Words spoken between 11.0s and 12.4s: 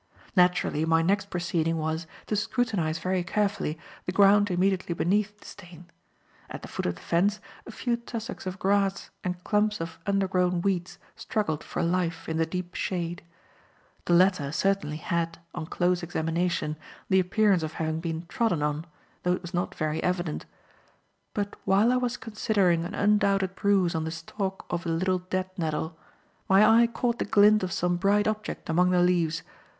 struggled for life in